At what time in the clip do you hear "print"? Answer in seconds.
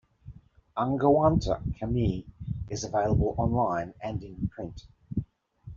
4.47-4.87